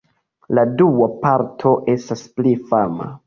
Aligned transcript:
La 0.59 0.63
dua 0.79 1.09
parto 1.27 1.75
estas 1.95 2.25
pli 2.39 2.55
fama. 2.73 3.11